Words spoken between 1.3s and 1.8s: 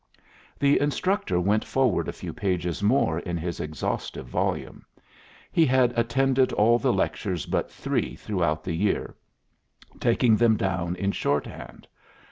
went